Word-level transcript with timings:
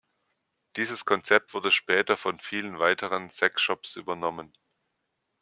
Dieses 0.77 1.05
Konzept 1.05 1.53
wurde 1.53 1.71
später 1.71 2.17
von 2.17 2.39
vielen 2.39 2.79
weiteren 2.79 3.29
Sexshops 3.29 3.97
übernommen. 3.97 4.51